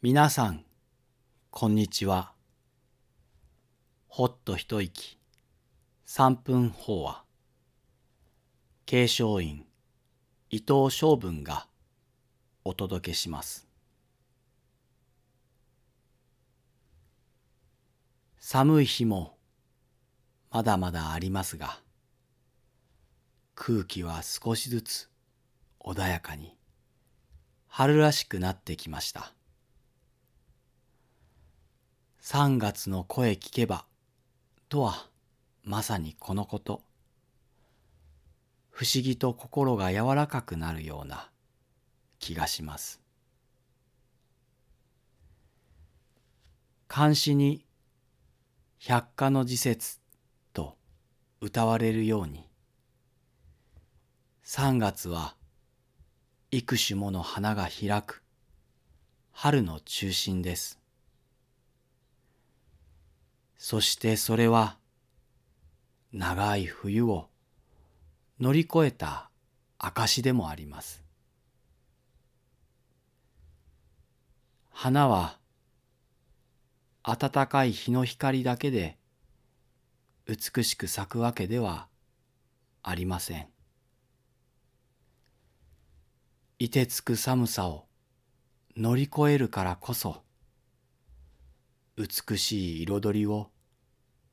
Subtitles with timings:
[0.00, 0.64] 皆さん、
[1.50, 2.32] こんにちは。
[4.06, 5.18] ほっと一息、
[6.04, 7.24] 三分法話。
[8.86, 9.66] 継承院、
[10.50, 11.66] 伊藤昌文が
[12.62, 13.66] お届けします。
[18.38, 19.36] 寒い日も
[20.52, 21.80] まだまだありますが、
[23.56, 25.10] 空気は少しずつ
[25.80, 26.56] 穏やかに
[27.66, 29.32] 春らしくなってきました。
[32.20, 33.84] 三月の声聞けば
[34.68, 35.06] とは
[35.64, 36.82] まさにこのこと。
[38.70, 41.30] 不思議と心が柔らかくなるような
[42.20, 43.00] 気がします。
[46.86, 47.64] 漢詩に
[48.78, 49.98] 百花の時節
[50.52, 50.76] と
[51.40, 52.48] 歌われるように、
[54.42, 55.34] 三月は
[56.50, 58.22] 幾種もの花が開く
[59.32, 60.77] 春の中心です。
[63.58, 64.78] そしてそれは
[66.12, 67.28] 長い冬を
[68.40, 69.30] 乗り越えた
[69.78, 71.02] 証でもあります。
[74.70, 75.38] 花は
[77.02, 78.96] 暖かい日の光だけで
[80.26, 81.88] 美しく咲くわけでは
[82.82, 83.48] ありません。
[86.60, 87.86] 凍てつく寒さを
[88.76, 90.22] 乗り越えるからこそ
[91.98, 93.50] 美しい彩りを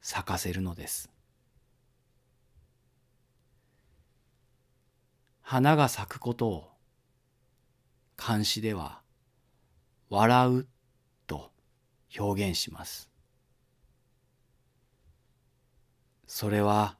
[0.00, 1.10] 咲かせるのです。
[5.42, 6.70] 花が咲くことを
[8.16, 9.02] 漢詩では
[10.08, 10.68] 笑う
[11.26, 11.50] と
[12.18, 13.10] 表現します。
[16.26, 16.96] それは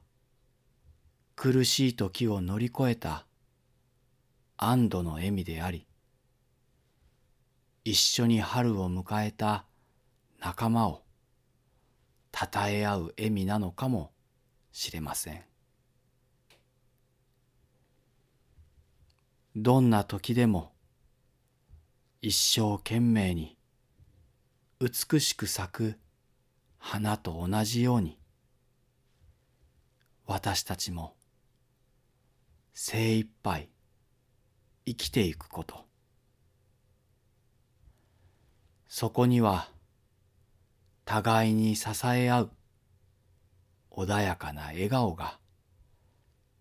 [1.35, 3.25] 苦しい時を乗り越えた
[4.57, 5.87] 安堵の笑みであり、
[7.83, 9.65] 一緒に春を迎えた
[10.41, 11.03] 仲間を
[12.31, 14.11] たたえ合う笑みなのかも
[14.71, 15.41] しれません。
[19.55, 20.71] どんな時でも
[22.21, 23.57] 一生懸命に
[24.79, 25.99] 美しく咲く
[26.79, 28.17] 花と同じように
[30.25, 31.13] 私たちも
[32.73, 33.69] 精一杯
[34.85, 35.85] 生きていくこと
[38.87, 39.67] そこには
[41.05, 42.51] 互いに支え合う
[43.91, 45.39] 穏やかな笑顔が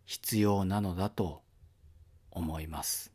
[0.05, 1.43] 必要なのだと
[2.31, 3.13] 思います。